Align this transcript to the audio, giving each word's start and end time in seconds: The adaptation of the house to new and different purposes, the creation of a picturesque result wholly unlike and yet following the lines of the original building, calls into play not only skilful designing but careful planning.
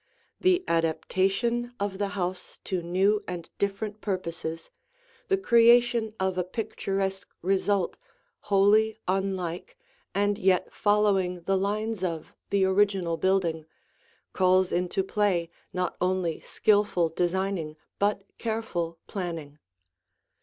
The 0.39 0.63
adaptation 0.67 1.73
of 1.79 1.99
the 1.99 2.07
house 2.17 2.59
to 2.63 2.81
new 2.81 3.23
and 3.27 3.47
different 3.59 4.01
purposes, 4.01 4.71
the 5.27 5.37
creation 5.37 6.15
of 6.19 6.39
a 6.39 6.43
picturesque 6.43 7.29
result 7.43 7.97
wholly 8.49 8.97
unlike 9.07 9.77
and 10.15 10.39
yet 10.39 10.73
following 10.73 11.41
the 11.41 11.55
lines 11.55 12.03
of 12.03 12.33
the 12.49 12.65
original 12.65 13.15
building, 13.17 13.67
calls 14.33 14.71
into 14.71 15.03
play 15.03 15.51
not 15.71 15.97
only 16.01 16.39
skilful 16.39 17.09
designing 17.09 17.77
but 17.99 18.23
careful 18.39 18.97
planning. 19.05 19.59